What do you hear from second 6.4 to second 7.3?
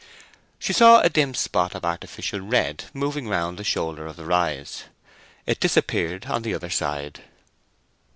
the other side.